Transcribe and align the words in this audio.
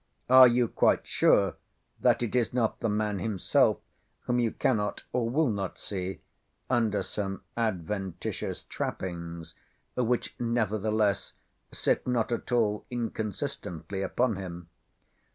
Are 0.31 0.47
you 0.47 0.67
quite 0.67 1.05
sure 1.05 1.57
that 1.99 2.23
it 2.23 2.35
is 2.35 2.55
not 2.55 2.79
the 2.79 2.89
man 2.89 3.19
himself, 3.19 3.77
whom 4.21 4.39
you 4.39 4.49
cannot, 4.51 5.03
or 5.13 5.29
will 5.29 5.51
not 5.51 5.77
see, 5.77 6.21
under 6.71 7.03
some 7.03 7.43
adventitious 7.55 8.63
trappings, 8.63 9.53
which, 9.95 10.33
nevertheless, 10.39 11.33
sit 11.71 12.07
not 12.07 12.31
at 12.31 12.51
all 12.51 12.83
inconsistently 12.89 14.01
upon 14.01 14.37
him? 14.37 14.69